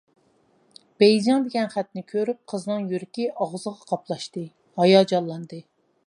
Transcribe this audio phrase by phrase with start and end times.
[1.01, 4.47] «بېيجىڭ» دېگەن خەتنى كۆرۈپ قىزنىڭ يۈرىكى ئاغزىغا قاپلاشتى،
[4.83, 5.61] ھاياجانلاندى.